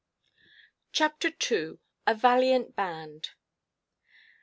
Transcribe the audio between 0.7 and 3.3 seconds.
Chapter 2: A Valiant Band.